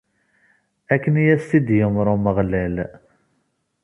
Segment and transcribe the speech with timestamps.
[0.93, 2.75] Akken i asen-t-id-yumeṛ Umeɣlal.